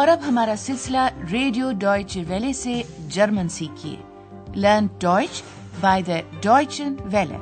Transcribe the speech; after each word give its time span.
اور 0.00 0.08
اب 0.08 0.20
ہمارا 0.26 0.54
سلسلہ 0.58 0.98
ریڈیو 1.32 1.72
ڈوائچ 1.72 2.18
ویلے 2.28 2.52
سے 2.52 2.82
German 3.08 3.48
سیکھیے۔ 3.48 3.96
Learn 4.56 4.86
Deutsch 4.98 5.42
by 5.80 6.02
the 6.02 6.12
Deutschen 6.42 6.94
Welle. 7.00 7.36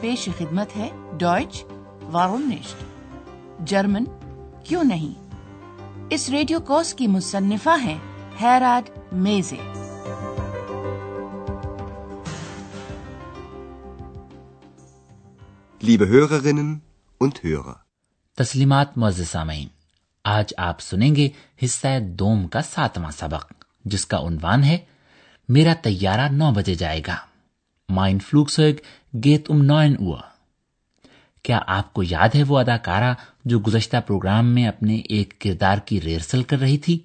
پیش 0.00 0.28
خدمت 0.38 0.76
ہے 0.76 0.88
ڈوائچ 1.12 1.64
وارونیشٹ 2.12 2.76
جرمن 3.68 4.04
کیوں 4.64 4.84
نہیں؟ 4.84 5.36
اس 6.10 6.28
ریڈیو 6.28 6.60
کوس 6.60 6.94
کی 6.94 7.06
مصنفہ 7.06 7.82
ہیں 7.82 7.98
ہیراڈ 8.40 8.90
میزے۔ 9.12 9.56
تسلیمات 18.34 18.98
معزز 18.98 19.28
سامعین۔ 19.28 19.77
آج 20.28 20.54
آپ 20.56 20.80
سنیں 20.80 21.16
گے 21.16 21.28
حصہ 21.64 21.98
دوم 22.00 22.48
کا 22.48 22.62
ساتواں 22.62 23.10
سبق، 23.10 23.52
جس 23.84 24.06
کا 24.06 24.18
عنوان 24.18 24.64
ہے، 24.64 24.78
میرا 25.48 25.72
تیارہ 25.82 26.28
نو 26.30 26.52
بجے 26.52 26.74
جائے 26.74 27.00
گا۔ 27.06 27.16
مائن 27.88 28.18
فلوکسویگ 28.18 28.74
گیت 29.24 29.50
ام 29.50 29.62
نوئن 29.62 29.96
اوا۔ 30.00 30.20
کیا 31.42 31.60
آپ 31.66 31.92
کو 31.92 32.02
یاد 32.02 32.28
ہے 32.34 32.42
وہ 32.42 32.58
اداکارہ 32.58 33.14
جو 33.44 33.60
گزشتہ 33.60 33.96
پروگرام 34.06 34.46
میں 34.46 34.68
اپنے 34.68 34.96
ایک 34.96 35.38
کردار 35.38 35.78
کی 35.78 36.00
ریئرسل 36.00 36.42
کر 36.42 36.58
رہی 36.58 36.78
تھی؟ 36.78 36.98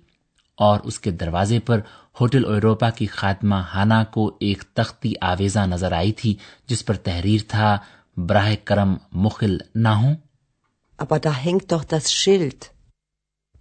اور 0.58 0.80
اس 0.84 1.00
کے 1.00 1.12
دروازے 1.12 1.60
پر 1.60 1.80
ہوٹل 2.22 2.46
اوروپا 2.46 2.90
کی 2.90 3.06
خاتمہ 3.06 3.56
ہانا 3.56 4.04
کو 4.04 4.38
ایک 4.40 4.64
تختی 4.74 5.14
آویزہ 5.22 5.60
نظر 5.60 5.92
آئی 5.92 6.12
تھی، 6.12 6.36
جس 6.68 6.86
پر 6.86 6.94
تحریر 6.94 7.42
تھا، 7.48 7.78
براہ 8.18 8.54
کرم 8.64 8.96
مخل 9.12 9.58
نہ 9.76 9.90
ہوں۔ 9.90 10.16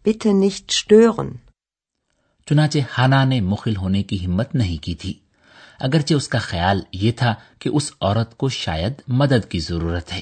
bitte 0.09 0.41
nicht 0.41 0.61
stören. 0.69 1.36
چنانچہ 2.47 2.78
ہانا 2.98 3.25
نے 3.25 3.41
مخل 3.41 3.77
ہونے 3.77 4.03
کی 4.03 4.27
ہمت 4.27 4.55
نہیں 4.55 4.83
کی 4.83 4.94
تھی۔ 4.94 5.14
اگرچہ 5.78 6.14
اس 6.14 6.28
کا 6.28 6.39
خیال 6.39 6.81
یہ 6.92 7.12
تھا 7.12 7.34
کہ 7.59 7.70
اس 7.72 7.92
عورت 8.00 8.36
کو 8.36 8.48
شاید 8.48 8.92
مدد 9.09 9.50
کی 9.50 9.61
ضرورت 9.61 10.12
ہے۔ 10.12 10.20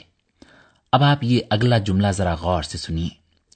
اب 0.92 1.02
آپ 1.02 1.24
یہ 1.24 1.40
اگلا 1.50 1.78
جملہ 1.78 2.06
ذرا 2.06 2.34
غور 2.34 2.62
سے 2.62 2.78
سنیے۔ 2.78 3.08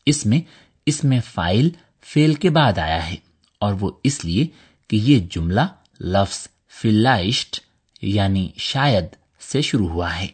اس 0.07 0.27
میں 0.27 0.41
اس 0.87 1.05
میں 1.05 1.21
فائل 1.21 1.71
فیل 2.03 2.35
کے 2.35 2.51
بعد 2.51 2.79
آیا 2.79 3.11
ہے 3.11 3.17
اور 3.59 3.75
وہ 3.81 3.91
اس 4.05 4.25
لیے 4.25 4.47
کہ 4.89 4.97
یہ 4.97 5.21
جملہ 5.31 5.61
لفظ 6.01 6.49
فلائشٹ 6.69 7.61
یعنی 8.03 8.49
شاید 8.57 9.05
سے 9.41 9.63
شروع 9.63 9.89
ہوا 9.89 10.21
ہے۔ 10.21 10.27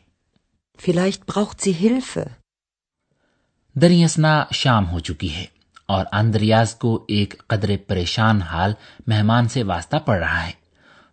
دریاسنا 3.75 4.45
شام 4.53 4.91
ہو 4.91 4.99
چکی 4.99 5.35
ہے۔ 5.35 5.60
اور 5.91 6.07
آندریاز 6.13 6.75
کو 6.75 7.05
ایک 7.09 7.43
قدرے 7.47 7.77
پریشان 7.77 8.43
حال 8.43 8.73
مہمان 9.07 9.49
سے 9.49 9.63
واسطہ 9.63 9.97
پڑ 9.97 10.19
رہا 10.19 10.47
ہے، 10.47 10.53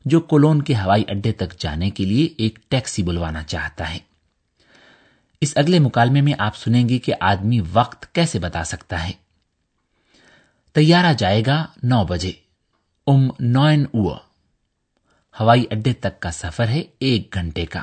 جو 0.06 0.19
کولون 0.19 0.61
کے 0.61 0.75
ہوائی 0.75 1.03
اڈے 1.08 1.31
تک 1.31 1.59
جانے 1.59 1.89
کے 1.89 2.06
لیے 2.06 2.28
ایک 2.38 2.59
ٹیکسی 2.67 3.03
بلوانا 3.03 3.44
چاہتا 3.44 3.94
ہے۔ 3.94 4.00
اس 5.42 5.53
اگلے 5.56 5.80
مکالمے 5.80 6.22
میں 6.22 6.34
آپ 6.39 6.56
سنیں 6.56 6.89
گے 6.89 7.00
کہ 7.00 7.14
آدمی 7.19 7.59
وقت 7.73 8.16
کیسے 8.16 8.39
بتا 8.39 8.64
سکتا 8.64 9.08
ہے۔ 9.08 9.11
تیارہ 10.75 11.14
جائے 11.14 11.44
گا 11.47 11.66
نو 11.84 12.06
بجے۔ 12.06 12.31
ام 13.08 13.30
نوئن 13.39 13.86
او 13.94 14.14
ہوائی 15.39 15.66
اڈے 15.72 15.94
تک 15.94 16.19
کا 16.19 16.31
سفر 16.31 16.67
ہے 16.67 16.84
ایک 17.00 17.34
گھنٹے 17.34 17.66
کا۔ 17.66 17.81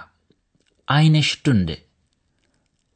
آئینش 0.89 1.42
ٹنڈے 1.42 1.75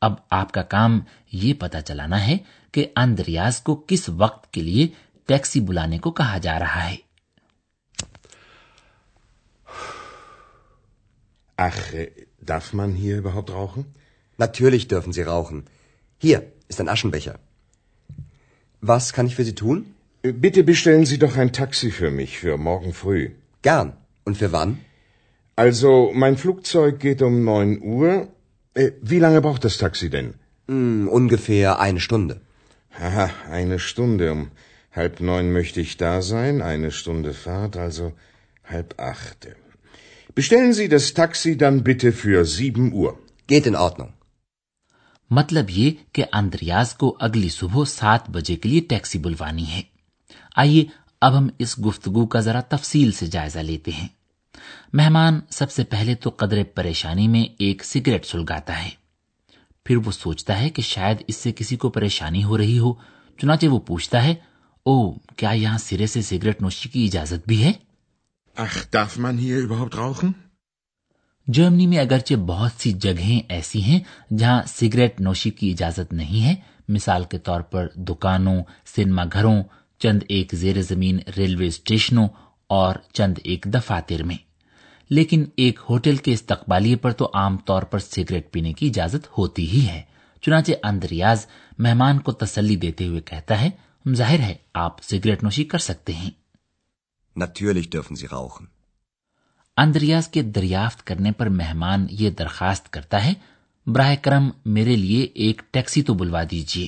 اب 0.01 0.15
آپ 0.31 0.53
کا 0.53 0.63
کام 0.63 1.01
یہ 1.33 1.55
پتا 1.59 1.81
چلانا 1.81 2.27
ہے 2.27 2.37
کہ 2.73 2.87
اندریاز 2.97 3.61
کو 3.61 3.85
کس 3.87 4.09
وقت 4.09 4.53
کے 4.53 4.63
لیے 4.63 4.89
ٹیکسی 5.27 5.61
بلانے 5.61 5.99
کو 5.99 6.11
کہا 6.11 6.39
جا 6.39 6.59
رہا 6.59 6.91
ہے۔ 6.91 6.97
Wie 28.75 29.19
lange 29.19 29.41
braucht 29.41 29.65
das 29.65 29.79
Taxi 29.79 30.11
denn? 30.11 30.35
Mm, 30.69 31.09
ungefähr 31.09 31.81
eine 31.81 32.01
Stunde. 32.01 32.41
Aha, 32.93 33.31
eine 33.51 33.79
Stunde. 33.79 34.33
Um 34.33 34.51
halb 34.93 35.21
neun 35.21 35.53
möchte 35.53 35.81
ich 35.81 35.97
da 35.97 36.23
sein. 36.23 36.63
Eine 36.63 36.91
Stunde 36.91 37.33
Fahrt, 37.35 37.77
also 37.77 38.13
halb 38.65 38.95
acht. 38.99 39.49
Bestellen 40.35 40.73
Sie 40.73 40.89
das 40.89 41.15
Taxi 41.15 41.57
dann 41.57 41.83
bitte 41.83 42.13
für 42.13 42.45
sieben 42.45 42.93
Uhr. 42.93 43.19
Geht 43.47 43.67
in 43.67 43.77
Ordnung. 43.77 44.13
مطلب 45.31 45.71
یہ 45.71 45.91
کہ 46.13 46.25
Andreas 46.33 46.95
کو 46.95 47.17
اگلی 47.21 47.49
صبح 47.49 47.85
سات 47.85 48.29
بجے 48.31 48.57
کے 48.57 48.69
لیے 48.69 48.81
ٹیکسی 48.81 49.19
بلوانی 49.19 49.67
ہے 49.67 49.83
آئیے 50.57 50.85
اب 51.21 51.39
ہم 51.39 51.49
اس 51.59 51.79
گفتگو 51.87 52.27
کا 52.27 52.41
ذرا 52.41 52.61
تفصیل 52.61 53.13
سے 53.13 53.27
جائزہ 53.27 53.59
لیتے 53.59 53.91
ہیں 53.91 54.09
مہمان 54.93 55.41
سب 55.51 55.71
سے 55.71 55.85
پہلے 55.85 56.15
تو 56.15 56.31
قدر 56.37 56.63
پریشانی 56.75 57.29
میں 57.29 57.45
ایک 57.59 57.85
سگریٹ 57.85 58.27
سلگاتا 58.27 58.85
ہے۔ 58.85 58.91
پھر 59.85 59.97
وہ 59.97 60.11
سوچتا 60.11 60.61
ہے 60.61 60.71
کہ 60.71 60.83
شاید 60.83 61.17
اس 61.27 61.37
سے 61.37 61.53
کسی 61.53 61.77
کو 61.77 61.91
پریشانی 61.91 62.45
ہو 62.45 62.59
رہی 62.59 62.79
ہو۔ 62.79 62.93
چنانچہ 63.41 63.67
وہ 63.67 63.79
پوچھتا 63.79 64.25
ہے 64.25 64.35
او 64.83 65.13
کیا 65.13 65.51
یہاں 65.51 65.79
سرے 65.79 66.07
سے 66.07 66.23
سگریٹ 66.23 66.63
نوشی 66.63 66.89
کی 66.89 67.05
اجازت 67.05 67.49
بھی 67.49 67.65
ہے؟ 67.65 67.73
Ach, 68.59 68.99
darf 68.99 69.27
man 69.27 69.41
hier 69.41 69.63
überhaupt 69.63 69.99
rauchen? 69.99 70.31
Germany 71.47 71.87
میں 71.87 71.99
اگرچہ 71.99 72.35
بہت 72.35 72.71
سی 72.79 72.93
جگہیں 72.93 73.41
ایسی 73.49 73.83
ہیں 73.83 74.01
جہاں 74.39 74.63
سگریٹ 74.67 75.21
نوشی 75.21 75.51
کی 75.51 75.71
اجازت 75.71 76.13
نہیں 76.13 76.45
ہے 76.45 76.55
مثال 76.89 77.25
کے 77.25 77.39
طور 77.39 77.61
پر 77.61 77.87
دکانوں 77.95 78.63
سنیما 78.97 79.25
گھروں 79.33 79.63
چند 79.99 80.23
ایک 80.29 80.55
زیر 80.55 80.83
زمین 80.83 81.19
ریلوے 81.37 81.67
اسٹیشنوں 81.67 82.29
اور 82.67 82.95
چند 83.13 83.39
ایک 83.45 83.67
دفاتر 83.75 84.23
میں۔ 84.23 84.48
لیکن 85.11 85.45
ایک 85.57 85.81
ہوٹل 85.91 86.17
کے 86.17 86.33
استقبالیے 86.33 86.97
پر 86.97 87.11
تو 87.11 87.31
عام 87.35 87.57
طور 87.57 87.83
پر 87.83 87.99
سگریٹ 87.99 88.53
پینے 88.53 88.73
کی 88.73 88.87
اجازت 88.87 89.39
ہوتی 89.39 89.71
ہی 89.71 89.89
ہے۔ 89.89 90.03
چنانچہ 90.43 90.73
اندریاز 90.83 91.47
مہمان 91.79 92.19
کو 92.19 92.33
تسلی 92.33 92.77
دیتے 92.77 93.07
ہوئے 93.07 93.21
کہتا 93.21 93.61
ہے 93.61 93.71
ظاہر 94.13 94.41
ہے 94.41 94.55
آپ 94.75 95.03
سگریٹ 95.03 95.43
نوشی 95.43 95.65
کر 95.65 95.79
سکتے 95.79 96.13
ہیں۔ 96.13 96.31
اندریاز 99.77 100.29
کے 100.29 100.43
دریافت 100.43 101.07
کرنے 101.07 101.33
پر 101.33 101.49
مہمان 101.49 102.07
یہ 102.11 102.31
درخواست 102.31 102.93
کرتا 102.93 103.25
ہے 103.25 103.33
براہ 103.87 104.15
کرم 104.23 104.51
میرے 104.65 104.97
لیے 104.97 105.23
ایک 105.23 105.63
ٹیکسی 105.71 106.03
تو 106.03 106.15
بلوا 106.15 106.43
دیجیے 106.51 106.87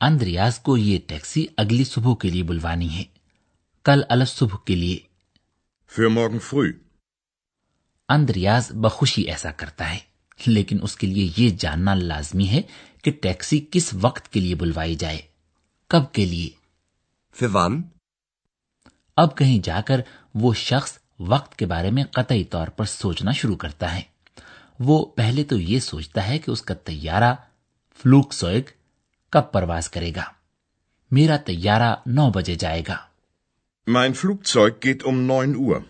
اندریاز 0.00 0.58
کو 0.58 0.76
یہ 0.76 0.98
ٹیکسی 1.06 1.46
اگلی 1.56 1.84
صبح 1.84 2.14
کے 2.14 2.30
لیے 2.30 2.42
بلوانی 2.42 2.98
ہے۔ 2.98 3.13
کل 3.84 4.02
الصبح 4.08 4.56
کے 4.64 4.76
لیے۔ 4.76 4.98
اندریاز 8.08 8.72
بخوشی 8.72 9.22
ایسا 9.22 9.50
کرتا 9.50 9.92
ہے 9.92 9.98
لیکن 10.46 10.78
اس 10.82 10.96
کے 10.96 11.06
لیے 11.06 11.32
یہ 11.36 11.50
جاننا 11.58 11.94
لازمی 11.94 12.48
ہے 12.48 12.62
کہ 13.02 13.10
ٹیکسی 13.10 13.66
کس 13.70 13.94
وقت 14.00 14.32
کے 14.32 14.40
لیے 14.40 14.54
بلوائی 14.54 14.94
جائے 14.94 15.22
کب 15.88 16.12
کے 16.12 16.26
لیے۔ 16.26 16.50
اب 19.16 19.36
کہیں 19.36 19.58
جا 19.58 19.80
کر 19.86 20.00
وہ 20.34 20.54
شخص 20.54 20.98
وقت 21.20 21.56
کے 21.56 21.66
بارے 21.66 21.90
میں 21.90 22.04
قطعی 22.04 22.44
طور 22.44 22.68
پر 22.68 22.84
سوچنا 22.84 23.32
شروع 23.32 23.56
کرتا 23.56 23.96
ہے۔ 23.96 24.02
وہ 24.78 25.06
پہلے 25.06 25.44
تو 25.44 25.56
یہ 25.56 25.78
سوچتا 25.78 26.26
ہے 26.26 26.38
کہ 26.38 26.50
اس 26.50 26.62
کا 26.62 26.74
تیارہ 26.74 27.34
فلوک 27.96 28.32
سوئگ 28.32 28.62
کب 29.30 29.52
پرواز 29.52 29.90
کرے 29.90 30.12
گا۔ 30.16 30.24
میرا 31.10 31.36
تیارہ 31.36 31.94
نو 32.06 32.30
بجے 32.30 32.54
جائے 32.54 32.82
گا۔ 32.88 32.96
Mein 33.90 34.10
Flugzeug 34.10 34.88
geht 34.88 35.14
um 35.14 35.46
9 35.46 35.68
Uhr. 35.68 35.80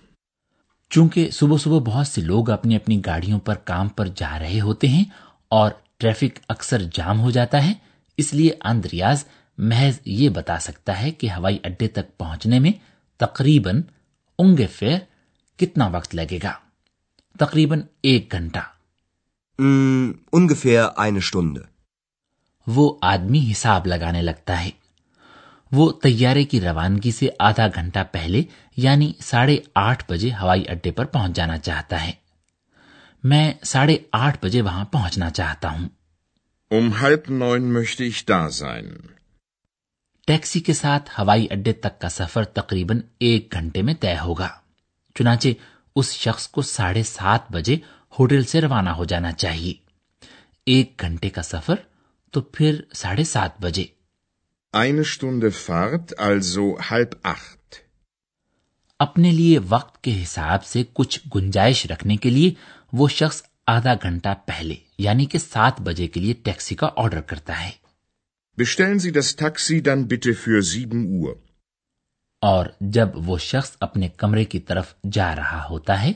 چونکہ 0.91 1.31
صبح 1.31 1.57
صبح 1.57 1.79
بہت 1.79 2.07
سے 2.07 2.21
لوگ 2.21 2.51
اپنی 2.51 2.77
اپنی 2.77 3.03
گاڑیوں 3.07 3.41
پر 3.41 3.55
کام 3.55 3.89
پر 3.89 4.09
جا 4.17 4.39
رہے 4.39 4.61
ہوتے 4.61 4.89
ہیں 4.89 5.05
اور 5.49 5.71
ٹریفک 5.97 6.39
اکثر 6.49 6.83
جام 6.93 7.21
ہو 7.21 7.31
جاتا 7.31 7.65
ہے 7.65 7.73
اس 8.17 8.35
لیے 8.35 8.51
اندریاز 8.65 9.25
محض 9.59 9.99
یہ 10.05 10.29
بتا 10.29 10.59
سکتا 10.59 11.03
ہے 11.03 11.11
کہ 11.11 11.31
ہوائی 11.31 11.59
اڈے 11.65 11.89
تک 11.89 12.19
پہنچنے 12.19 12.59
میں 12.59 12.73
تقریباً 13.17 13.83
انگے 14.39 14.67
فیر 14.67 14.99
کتنا 15.57 15.89
وقت 15.89 16.15
لگے 16.15 16.39
گا؟ 16.43 16.53
تقریباً 17.39 17.81
ایک 18.03 18.33
گھنٹہ۔ 18.33 18.59
mm, 19.63 20.13
وہ 22.67 22.99
آدمی 23.03 23.49
حساب 23.53 23.87
لگانے 23.87 24.23
لگتا 24.23 24.65
ہے۔ 24.65 24.71
وہ 25.77 25.93
تیارے 25.93 26.45
کی 26.45 26.61
روانگی 26.61 27.11
سے 27.11 27.27
آدھا 27.39 27.67
گھنٹہ 27.75 27.99
پہلے 28.13 28.43
یعنی 28.77 29.13
ساڑھے 29.21 29.57
آٹھ 29.75 30.05
بجے 30.09 30.31
ہوائی 30.43 30.65
اڈے 30.69 30.91
پر 30.91 31.05
پہنچ 31.05 31.33
جانا 31.33 31.59
چاہتا 31.59 32.07
ہے۔ 32.07 32.13
میں 33.25 33.55
ساڑھے 33.63 33.99
آٹھ 34.13 34.39
بجے 34.43 34.63
وہاں 34.63 34.85
پہنچنا 34.85 35.31
چاہتا 35.31 35.71
ہوں۔ 35.71 35.89
Um 36.75 36.89
halb 37.03 37.43
ich 37.77 38.35
da 38.35 38.49
sein. 38.63 38.85
Taxi 40.27 40.61
کے 40.61 40.73
ساتھ 40.73 41.11
ہوائی 41.21 41.47
اڈے 41.51 41.73
تک 41.73 42.01
کا 42.01 42.09
سفر 42.09 42.45
تقریباً 42.45 43.01
ایک 43.21 43.49
گھنٹے 43.53 43.83
میں 43.83 43.95
طے 43.95 44.15
ہوگا۔ 44.19 44.49
چنانچہ 45.15 45.49
اس 45.97 46.13
شخص 46.13 46.49
کو 46.49 46.63
ساڑھے 46.63 47.03
سات 47.03 47.53
بجے 47.53 47.77
ہوٹل 48.19 48.45
سے 48.45 48.61
روانہ 48.61 48.91
ہو 48.91 49.05
جانا 49.05 49.33
چاہیے۔ 49.33 49.75
ایک 50.67 50.93
گھنٹے 51.01 51.29
کا 51.29 51.43
سفر 51.43 51.75
تو 52.31 52.41
پھر 52.41 52.81
ساڑھے 52.95 53.25
سات 53.25 53.61
بجے۔ 53.61 53.85
Eine 54.75 55.05
Stunde 55.05 55.53
Fahrt, 55.53 56.19
also 56.19 56.79
halb 56.81 57.17
acht. 57.25 57.83
اپنے 59.01 59.31
لیے 59.31 59.59
وقت 59.69 60.03
کے 60.03 60.23
حساب 60.23 60.65
سے 60.65 60.83
کچھ 60.93 61.19
گنجائش 61.37 61.85
رکھنے 61.87 62.17
کے 62.17 62.31
لیے 62.31 62.53
وہ 62.93 63.09
شخص 63.09 63.43
آدھا 63.67 63.95
گھنٹہ 64.03 64.29
پہلے 64.47 64.75
یعنی 64.99 65.27
کہ 65.27 65.39
سات 65.39 65.81
بجے 65.81 66.07
کے 66.07 66.21
لیے 66.21 66.35
ٹیکسی 66.43 66.75
کا 66.75 66.89
آرڈر 66.97 67.21
کرتا 67.21 67.61
ہے 67.61 67.71
Bestellen 68.59 69.01
Sie 69.01 69.13
das 69.13 69.31
Taxi 69.37 69.81
dann 69.81 70.05
bitte 70.09 70.35
für 70.37 70.63
7 70.65 71.07
Uhr. 71.21 71.35
اور 72.43 72.67
جب 72.81 73.17
وہ 73.27 73.39
شخص 73.39 73.77
اپنے 73.81 74.09
کمرے 74.17 74.45
کی 74.45 74.59
طرف 74.61 74.95
جا 75.13 75.35
رہا 75.37 75.65
ہوتا 75.71 76.03
ہے 76.03 76.13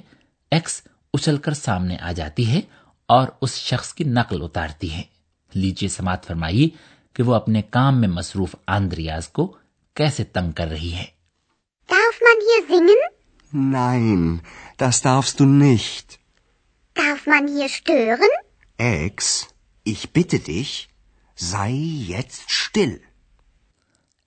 ایکس 0.52 0.80
اچھل 1.14 1.36
کر 1.36 1.54
سامنے 1.54 1.96
آ 2.00 2.12
جاتی 2.12 2.50
ہے 2.50 2.60
اور 3.08 3.28
اس 3.40 3.56
شخص 3.56 3.94
کی 3.94 4.04
نقل 4.04 4.42
اتارتی 4.42 4.92
ہے 4.92 5.02
لیجیے 5.52 5.88
سماعت 5.88 6.26
فرمائیے 6.26 6.68
کہ 7.18 7.24
وہ 7.24 7.34
اپنے 7.34 7.60
کام 7.70 8.00
میں 8.00 8.08
مصروف 8.08 8.54
آندریاز 8.66 9.28
کو 9.28 9.46
کیسے 9.96 10.24
تنگ 10.24 10.52
کر 10.52 10.68
رہی 10.68 10.92
ہے 10.94 11.06
Darf 11.88 12.18
man 12.20 12.42
hier 12.46 12.60
singen? 12.68 13.00
Nein, 13.52 14.40
das 14.76 15.00
darfst 15.02 15.40
du 15.40 15.46
nicht. 15.46 16.18
Darf 16.96 17.26
man 17.26 17.48
hier 17.48 17.68
stören? 17.68 18.34
Ex, 18.78 19.46
ich 19.86 20.12
bitte 20.12 20.38
dich, 20.38 20.88
sei 21.38 21.72
jetzt 22.08 22.50
still. 22.50 22.94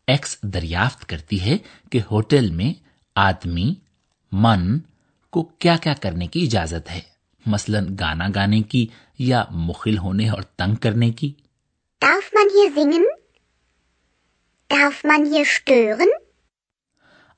Ex 0.07 0.35
دریافت 0.43 1.05
کرتی 1.05 1.41
ہے 1.41 1.57
کہ 1.91 1.99
ہوتل 2.11 2.49
میں 2.51 2.73
آدمی 3.15 3.73
من 4.31 4.79
کو 5.33 5.43
کیا 5.59 5.75
کیا 5.77 5.93
کرنے 5.93 6.27
کی 6.27 6.43
اجازت 6.43 6.91
ہے 6.91 7.01
مثلا 7.45 7.79
گانا 7.99 8.27
گانے 8.35 8.61
کی 8.61 8.87
یا 9.19 9.43
مخل 9.67 9.97
ہونے 9.97 10.29
اور 10.29 10.41
تنگ 10.57 10.75
کرنے 10.75 11.11
کی 11.11 11.33
Darf 12.01 12.31
man 12.33 12.47
hier 12.49 12.73
singen? 12.73 13.05
Darf 14.69 15.03
man 15.03 15.25
hier 15.25 15.45
stören? 15.47 16.11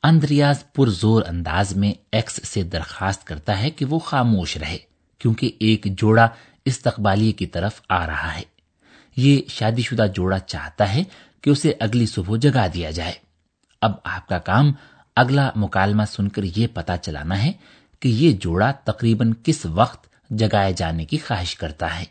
Andreas 0.04 0.64
پرزور 0.74 1.24
انداز 1.28 1.74
میں 1.76 1.92
ایکس 2.12 2.40
سے 2.48 2.62
درخواست 2.72 3.26
کرتا 3.28 3.58
ہے 3.60 3.70
کہ 3.72 3.86
وہ 3.86 4.00
خاموش 4.00 4.56
رہے 4.58 4.78
کیونکہ 5.22 5.52
ایک 5.60 5.86
جوڑا 5.98 6.28
استقبالیے 6.66 7.32
کی 7.32 7.46
طرف 7.48 7.82
آ 7.90 8.06
رہا 8.08 8.34
ہے 8.36 8.44
یہ 9.18 9.42
شادی 9.50 9.82
شدہ 9.82 10.08
جوڑا 10.16 10.40
چاہتا 10.40 10.92
ہے 10.94 11.04
کہ 11.44 11.50
اسے 11.50 11.74
اگلی 11.80 12.06
صبح 12.06 12.38
جگا 12.42 12.66
دیا 12.74 12.92
جائے 12.92 13.14
اب 13.82 13.92
آپ 14.06 14.28
کا 14.28 14.40
کام 14.46 14.72
اگلا 15.18 15.50
مکالمہ 15.56 16.04
سن 16.12 16.30
کر 16.30 16.44
یہ 16.56 16.68
پتا 16.74 16.98
چلانا 16.98 17.44
ہے 17.44 17.52
کہ 18.02 18.10
یہ 18.16 18.38
جوڑا 18.42 18.72
تقریباً 18.86 19.34
کس 19.44 19.66
وقت 19.74 20.08
جگائے 20.30 20.74
جانے 20.74 21.06
کی 21.06 21.18
خواہش 21.18 21.56
کرتا 21.56 22.00
ہے 22.00 22.06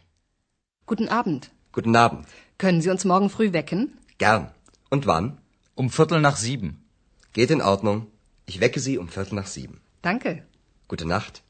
Guten 1.74 1.96
Abend. 1.96 2.26
Können 2.58 2.82
Sie 2.82 2.90
uns 2.90 3.04
morgen 3.04 3.30
früh 3.30 3.52
wecken? 3.52 3.98
Gern. 4.18 4.50
Und 4.92 5.06
wann? 5.06 5.38
Um 5.78 5.88
Viertel 5.90 6.20
nach 6.20 6.36
sieben. 6.36 6.84
Geht 7.34 7.50
in 7.50 7.62
Ordnung. 7.62 8.06
Ich 8.48 8.60
wecke 8.60 8.80
Sie 8.80 8.98
um 8.98 9.08
Viertel 9.08 9.34
nach 9.34 9.46
sieben. 9.46 9.80
Danke. 10.02 10.42
Gute 10.88 11.06
Nacht. 11.06 11.42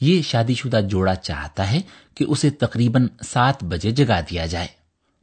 یہ 0.00 0.22
شادی 0.22 0.54
شدہ 0.54 0.80
جوڑا 0.90 1.14
چاہتا 1.14 1.70
ہے 1.70 1.80
کہ 2.14 2.24
اسے 2.28 2.50
تقریباً 2.50 3.06
سات 3.24 3.62
بجے 3.64 3.90
جگا 3.90 4.20
دیا 4.20 4.46
جائے 4.46 4.68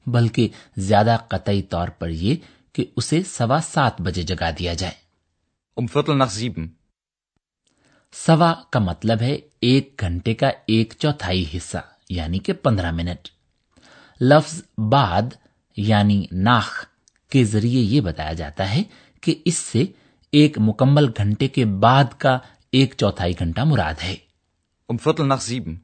بلکہ 0.08 0.48
زیادہ 0.80 1.18
قطعی 1.28 1.62
طور 1.62 1.88
پر 2.00 2.10
یہ 2.10 2.36
کہ 2.74 2.86
اسے 2.96 3.22
سوا 3.24 3.60
سات 3.64 4.02
بجے 4.02 4.24
جگا 4.24 4.50
دیا 4.60 4.74
جائے 4.74 4.94
um 5.78 6.18
nach 6.18 6.30
سوا 8.14 8.54
کا 8.70 8.80
مطلب 8.80 9.22
ہے 9.22 9.34
ایک 9.60 9.94
گھنٹے 10.00 10.34
کا 10.34 10.52
ایک 10.66 10.94
چوتھائی 11.00 11.46
حصہ 11.56 11.78
یعنی 12.10 12.40
کہ 12.40 12.54
پندرہ 12.54 12.92
منٹ 12.92 13.28
لفظ 14.22 14.62
بعد 14.78 15.22
یعنی 15.78 16.26
ناخ 16.32 16.86
کے 17.30 17.44
ذریعے 17.44 17.82
یہ 17.82 18.02
بتایا 18.02 18.34
جاتا 18.34 18.76
ہے 18.76 18.84
کہ 19.22 19.36
اس 19.46 19.58
سے 19.58 19.86
ایک 20.32 20.58
مکمل 20.60 21.06
گھنٹے 21.18 21.48
کے 21.48 21.66
بعد 21.66 22.04
کا 22.18 22.40
ایک 22.72 22.94
چوتھائی 22.98 23.34
گھنٹہ 23.40 23.62
مراد 23.62 23.94
ہے۔ 24.04 24.16
Um 24.94 25.76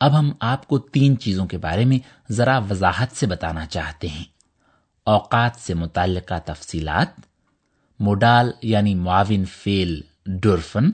اب 0.00 0.18
ہم 0.18 0.32
آپ 0.40 0.68
کو 0.68 0.78
تین 0.78 1.18
چیزوں 1.18 1.46
کے 1.46 1.58
بارے 1.58 1.84
میں 1.84 2.32
ذرا 2.32 2.58
وضاحت 2.58 3.16
سے 3.16 3.26
بتانا 3.26 3.66
چاہتے 3.66 4.08
ہیں۔ 4.08 4.24
اوقات 5.04 5.52
سے 5.58 5.74
متعلقہ 5.74 6.34
تفصیلات 6.44 7.20
موڈال 8.00 8.52
یعنی 8.62 8.94
معاون 8.94 9.44
فیل 9.44 10.00
ڈورفن 10.26 10.90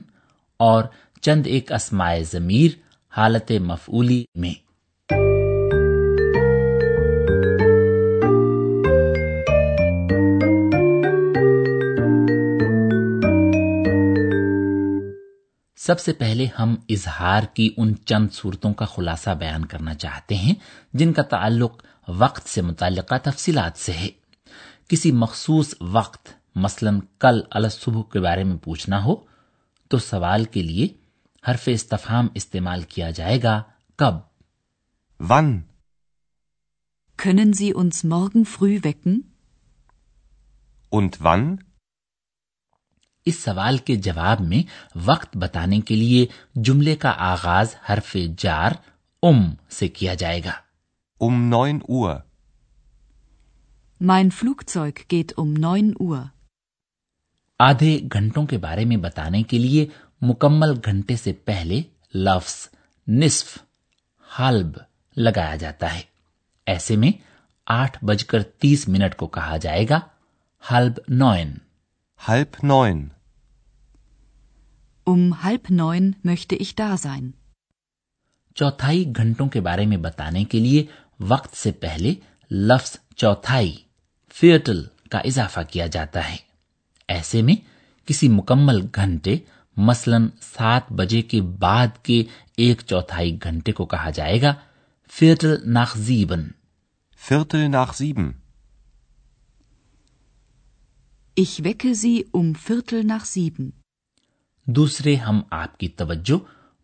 اور 0.57 0.83
چند 1.21 1.41
ایک 1.45 1.71
اسمائے 1.71 2.23
ضمیر 2.23 2.71
حالت 3.17 3.51
مفعولی 3.51 4.25
میں۔ 4.35 4.68
سب 15.89 15.99
سے 15.99 16.13
پہلے 16.13 16.45
ہم 16.59 16.75
اظہار 16.89 17.43
کی 17.53 17.69
ان 17.77 17.93
چند 18.05 18.27
صورتوں 18.31 18.73
کا 18.73 18.85
خلاصہ 18.85 19.29
بیان 19.29 19.65
کرنا 19.65 19.93
چاہتے 19.93 20.35
ہیں 20.35 20.53
جن 20.93 21.13
کا 21.13 21.21
تعلق 21.21 21.81
وقت 22.07 22.49
سے 22.49 22.61
متعلقہ 22.61 23.15
تفصیلات 23.23 23.77
سے 23.77 23.91
ہے 23.91 24.09
کسی 24.87 25.11
مخصوص 25.11 25.73
وقت 25.81 26.29
مثلا 26.55 26.91
کل 27.19 27.41
الصبح 27.49 28.01
کے 28.11 28.19
بارے 28.19 28.43
میں 28.43 28.57
پوچھنا 28.57 29.03
ہو 29.03 29.15
تو 29.87 29.97
سوال 29.97 30.45
کے 30.45 30.61
لیے 30.61 30.87
حرف 31.43 31.67
استفام 31.67 32.27
استعمال 32.33 32.81
کیا 32.81 33.09
جائے 33.11 33.43
گا 33.43 33.61
کب 33.99 34.19
ون 35.19 35.51
können 37.19 37.53
Sie 37.53 37.73
uns 37.73 38.03
morgen 38.05 38.45
früh 38.45 38.83
wecken? 38.83 39.17
Und 40.91 41.21
wann? 41.21 41.68
اس 43.29 43.43
سوال 43.43 43.77
کے 43.77 43.95
جواب 43.95 44.41
میں 44.41 44.63
وقت 45.05 45.37
بتانے 45.37 45.81
کے 45.81 45.95
لیے 45.95 46.25
جملے 46.55 46.95
کا 46.95 47.13
آغاز 47.17 47.75
حرف 47.89 48.17
جار 48.37 48.71
ام 49.23 49.55
سے 49.69 49.87
کیا 49.87 50.13
جائے 50.13 50.41
گا۔ 50.45 50.51
ام 51.21 51.43
نوئن 51.43 51.79
اوا 51.89 52.17
مائن 54.01 54.29
فلوک 54.29 54.63
چوک 54.67 55.11
گیٹ 55.11 55.33
ام 55.37 55.53
نوئن 55.57 55.93
اوا 55.99 56.23
آدھے 57.59 57.99
گھنٹوں 58.13 58.45
کے 58.45 58.57
بارے 58.57 58.85
میں 58.85 58.97
بتانے 58.97 59.43
کے 59.43 59.57
لیے 59.57 59.87
مکمل 60.21 60.71
گھنٹے 60.85 61.15
سے 61.15 61.33
پہلے 61.33 61.81
لفظ 62.15 62.69
نصف 63.07 63.57
حلب 64.39 64.77
لگایا 65.17 65.55
جاتا 65.55 65.93
ہے۔ 65.93 66.01
ایسے 66.65 66.95
میں 66.95 67.11
آٹھ 67.67 68.05
بج 68.05 68.25
کر 68.25 68.43
تیس 68.43 68.87
منٹ 68.87 69.15
کو 69.15 69.27
کہا 69.27 69.57
جائے 69.57 69.85
گا۔ 69.89 69.99
ہلب 70.71 70.99
نوئن۔ 71.07 71.51
ہلپ 72.29 72.63
نوئن۔ 72.63 73.07
Um 75.09 75.43
halb 75.43 75.69
neun 75.71 76.15
möchte 76.23 76.55
ich 76.55 76.73
da 76.75 76.89
sein. 76.97 77.33
چوتھائی 78.57 79.03
گھنٹوں 79.15 79.47
کے 79.49 79.61
بارے 79.61 79.85
میں 79.85 79.97
بتانے 79.97 80.43
کے 80.51 80.59
لیے 80.59 80.83
وقت 81.27 81.55
سے 81.57 81.71
پہلے 81.83 82.13
لفظ 82.51 82.95
چوتھائی 83.15 83.71
فیئرٹل 84.35 84.83
کا 85.11 85.19
اضافہ 85.25 85.59
کیا 85.69 85.87
جاتا 85.87 86.27
ہے 86.29 86.37
ایسے 87.09 87.41
میں 87.41 87.55
کسی 88.07 88.27
مکمل 88.29 88.85
گھنٹے 88.95 89.37
مثلا 89.77 90.17
سات 90.41 90.91
بجے 90.99 91.21
کے 91.31 91.41
بعد 91.59 92.03
کے 92.05 92.23
ایک 92.57 92.81
چوتھائی 92.87 93.37
گھنٹے 93.43 93.71
کو 93.71 93.85
کہا 93.85 94.09
جائے 94.15 94.41
گا 94.41 94.53
فیئرٹل 95.11 95.55
ناخزیبن 95.73 96.47
Viertel 97.21 97.67
nach. 97.69 97.93
Ich 101.37 101.63
wecke 101.63 101.93
sie 101.93 102.25
um 102.31 102.55
Viertel 102.55 103.03
nach 103.03 103.25
sieben. 103.25 103.78
دوسرے 104.75 105.15
ہم 105.15 105.41
آپ 105.49 105.77
کی 105.77 105.87
توجہ 105.87 106.37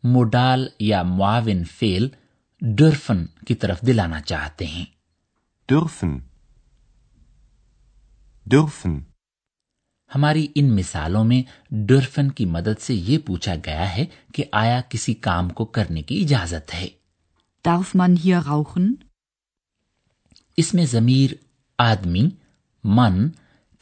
موڈال 0.04 0.68
یا 0.80 1.04
معاون 1.04 1.64
فیل 1.64 2.08
ڈرفن 2.62 3.26
کی 3.26 3.56
طرف 3.56 3.82
دلانا 3.82 4.22
چاہتے 4.22 4.66
ہیں 4.66 4.86
درفن. 5.70 6.18
درفن. 8.46 9.00
ہماری 10.16 10.48
ان 10.56 10.76
مثالوں 10.76 11.24
میں 11.24 11.44
ڈرفن 11.72 12.32
کی 12.32 12.46
مدد 12.46 12.82
سے 12.82 12.94
یہ 12.94 13.18
پوچھا 13.18 13.56
گیا 13.66 13.98
ہے 13.98 14.06
کہ 14.34 14.44
آیا 14.52 14.82
کسی 14.90 15.14
کام 15.14 15.50
کو 15.50 15.66
کرنے 15.66 16.02
کی 16.02 16.24
اجازت 16.24 16.74
ہے 16.74 16.88
Darf 17.68 18.02
man 18.02 18.16
hier 18.26 18.52
rauchen? 18.52 18.92
اس 20.58 20.74
میں 20.74 20.86
ضمیر 20.86 21.32
آدمی 21.78 22.30
من 22.84 23.28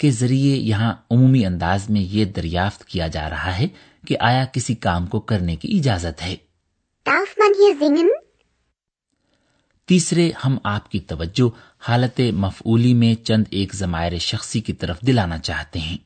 کے 0.04 0.12
ذریعے 0.12 0.56
یہاں 0.56 0.94
عمومی 1.12 1.46
انداز 1.46 1.90
میں 1.90 2.02
یہ 2.02 2.26
دریافت 2.26 2.86
کیا 2.86 3.08
جا 3.08 3.30
رہا 3.30 3.58
ہے 3.58 3.68
کہ 4.08 4.18
آیا 4.20 4.46
کسی 4.46 4.76
کام 4.76 5.06
کو 5.06 5.20
کرنے 5.20 5.56
کی 5.56 5.78
اجازت 5.78 6.22
ہے۔ 6.22 6.36
تیسرے 9.86 10.32
ہم 10.46 10.58
آپ 10.64 10.92
کی 10.92 11.00
توجہ 11.00 11.50
حالت 11.90 12.22
مفعولی 12.34 12.94
میں 12.94 13.26
چند 13.26 13.44
ایک 13.50 13.76
ضمائر 13.76 14.18
شخصی 14.18 14.60
کی 14.60 14.74
طرف 14.74 15.02
دلانا 15.02 15.38
چاہتے 15.38 15.80
ہیں۔ 15.80 15.98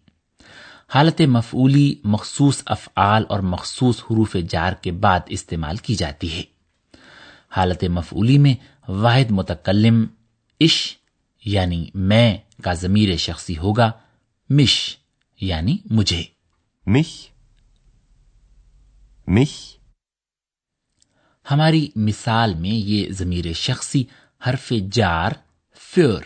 حالت 0.96 1.22
مفعولی 1.22 1.96
مخصوص 2.04 2.64
افعال 2.66 3.24
اور 3.30 3.40
مخصوص 3.40 4.00
حروف 4.00 4.36
جار 4.50 4.74
کے 4.74 4.92
بعد 4.92 5.20
استعمال 5.28 5.78
کی 5.78 5.96
جاتی 5.96 6.34
ہے۔ 6.34 6.44
حالت 7.58 7.84
مفعولی 7.84 8.38
میں 8.38 8.56
واحد 8.92 9.32
متکلم 9.32 10.06
عش 10.62 10.98
یعنی 11.48 11.90
میں 11.94 12.38
کا 12.64 12.74
ضمیر 12.74 13.18
شخصی 13.18 13.58
ہوگا 13.58 13.92
مش 14.50 14.98
یعنی 15.42 15.78
مجھے۔ 15.86 16.24
مش؟ 16.86 17.30
مش؟ 19.28 19.78
ہماری 21.52 21.90
مثال 21.96 22.54
میں 22.54 22.70
یہ 22.70 23.12
ضمیر 23.12 23.54
شخصی 23.54 24.04
حرف 24.48 24.74
جار 24.92 25.32
فیور 25.76 26.24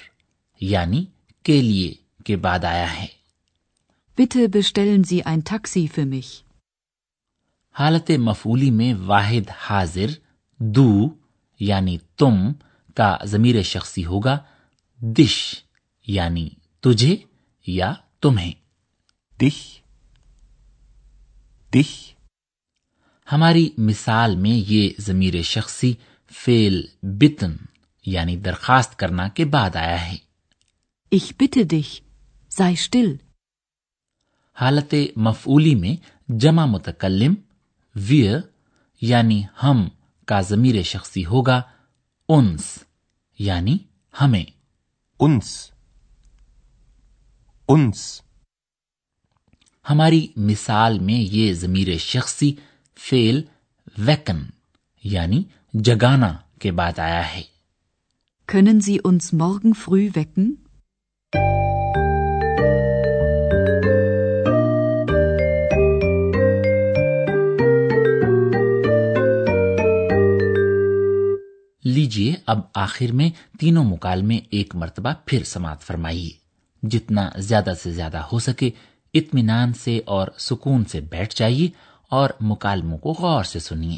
یعنی 0.62 1.06
کے 1.44 1.62
لیے 1.62 1.94
کے 2.25 2.36
بعد 2.36 2.63
آیا 2.63 2.98
ہے۔ 2.98 3.08
Bitte 4.22 4.46
bestellen 4.48 5.01
Sie 5.01 5.28
ein 5.28 5.40
Taxi 5.54 5.86
für 6.00 6.12
mich. 6.12 6.42
حالت 7.72 8.12
مفولی 8.12 8.72
میں 8.72 8.94
واحد 8.94 9.50
حاضر 9.58 10.10
دو 10.58 11.10
یعنی 11.60 11.98
تم 12.18 12.36
کا 12.96 13.18
ضمیر 13.25 13.62
شخصی 13.62 14.06
ہوگا 14.06 14.40
دش 15.03 15.55
یعنی 16.08 16.50
تجھے 16.79 17.17
یا 17.67 17.93
تمہیں۔ 18.22 18.53
دش 19.41 19.81
دش۔ 21.74 22.15
ہماری 23.31 23.70
مثال 23.77 24.36
میں 24.36 24.72
یہ 24.72 24.89
ضمیر 25.00 25.41
شخصی 25.41 25.93
فیل 26.31 26.86
بتن 27.03 27.55
یعنی 28.05 28.36
درخواست 28.36 29.00
کرنا 29.00 29.27
کے 29.27 29.46
بعد 29.46 29.75
آیا 29.75 30.12
ہے۔ 30.12 30.17
Ich 31.15 31.25
bitte 31.25 31.63
dich, 31.63 32.00
sei 32.62 32.74
still. 32.74 33.15
حالت 34.62 34.96
مفعولی 35.15 35.75
میں 35.75 36.22
جمع 36.31 36.65
متکلم 36.65 37.34
ویر 37.96 38.38
یعنی 39.01 39.43
ہم 39.63 39.88
کا 40.25 40.41
ضمیر 40.41 40.84
شخصی 40.84 41.25
ہوگا 41.25 41.62
انس 42.29 42.77
یعنی 43.39 43.77
ہمیں۔ 44.22 44.61
uns 45.22 45.50
uns 47.70 48.00
ہماری 49.90 50.28
مثال 50.36 51.00
میں 51.00 51.13
یہ 51.13 51.54
ضمیر 51.54 51.98
شخصی 51.98 52.51
فیل 52.98 53.42
ویکن 53.98 54.44
یعنی 55.04 55.44
جگانا 55.74 56.32
کے 56.60 56.72
بعد 56.72 57.00
آیا 57.00 57.24
ہے 57.36 57.42
können 58.48 58.82
Sie 58.82 59.00
uns 59.10 59.32
morgen 59.34 59.74
früh 59.75 60.10
wecken? 60.16 60.48
لیجیے 71.91 72.33
اب 72.45 72.60
آخر 72.75 73.12
میں 73.12 73.29
تینوں 73.60 73.86
مکالمے 73.86 74.39
ایک 74.50 74.75
مرتبہ 74.75 75.10
پھر 75.25 75.43
سماعت 75.43 75.81
فرمائیے 75.81 76.29
جتنا 76.83 77.29
زیادہ 77.38 77.74
سے 77.83 77.91
زیادہ 77.91 78.17
ہو 78.17 78.39
سکے، 78.39 78.69
اطمینان 79.13 79.74
سے 79.74 80.00
اور 80.05 80.27
سکون 80.38 80.86
سے 80.86 81.00
بیٹھ 81.01 81.36
جائیے 81.36 81.67
اور 82.10 82.29
مکالموں 82.41 82.98
کو 82.98 83.12
غور 83.12 83.43
سے 83.43 83.60
سنیے۔ 83.60 83.98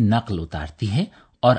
نقل 0.00 0.40
اتارتی 0.40 0.86
ہے 0.86 1.04
اور 1.40 1.56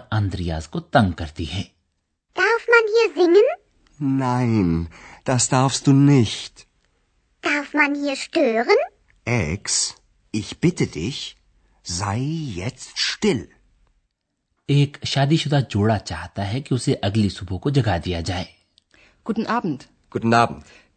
شادی 15.03 15.37
شدہ 15.37 15.59
جوڑا 15.69 15.97
چاہتا 15.99 16.53
ہے 16.53 16.61
کہ 16.61 16.73
اسے 16.73 16.93
اگلی 17.01 17.29
صبح 17.29 17.57
کو 17.57 17.69
جگا 17.69 17.97
دیا 17.97 18.21
جائے 18.21 18.45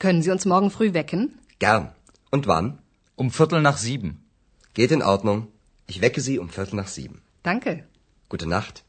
Können 0.02 0.22
Sie 0.22 0.30
uns 0.30 0.44
morgen 0.44 0.70
früh 0.70 0.94
wecken? 0.94 1.38
Gern. 1.60 1.90
Und 2.32 2.46
wann? 2.46 2.78
Um 3.18 3.30
Viertel 3.30 3.60
nach 3.62 3.76
sieben. 3.76 4.24
Geht 4.76 4.90
in 4.90 5.02
Ordnung. 5.04 5.46
Ich 5.88 6.00
wecke 6.00 6.20
Sie 6.20 6.38
um 6.38 6.48
Viertel 6.48 6.76
nach 6.76 6.88
sieben. 6.88 7.22
Danke. 7.42 7.84
Gute 8.30 8.48
Nacht. 8.48 8.82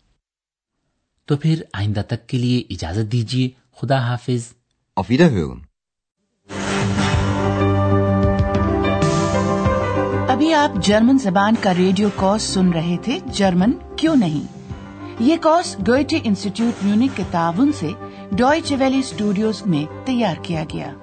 تو 1.28 1.36
پھر 1.38 1.62
آئندہ 1.74 2.02
تک 2.08 2.26
کے 2.28 2.38
لیے 2.38 2.64
اجازت 2.70 3.12
دیجیے 3.12 3.50
خدا 3.72 3.98
حافظ 3.98 4.48
اور 4.98 5.04
ویڈا 5.10 5.28
Wiederhören. 5.28 5.60
ابھی 10.30 10.54
آپ 10.54 10.84
جرمن 10.84 11.18
زبان 11.18 11.56
کا 11.62 11.74
ریڈیو 11.74 12.10
کورس 12.16 12.44
سن 12.44 12.74
رہے 12.74 12.98
تھے 13.04 13.20
جرمن 13.34 13.72
کیوں 13.98 14.16
نہیں 14.16 14.46
یہ 15.20 15.38
کورس 15.42 15.76
گوئٹے 15.88 16.20
انسٹیٹیوٹ 16.24 16.84
میونک 16.84 17.18
کے 17.18 17.24
تعاون 17.32 17.72
سے 17.72 17.92
ڈوئچ 18.32 18.74
ویلی 18.80 19.00
اسٹوڈیوز 19.00 19.66
میں 19.66 19.86
تیار 20.06 20.44
کیا 20.44 20.64
گیا 20.74 20.94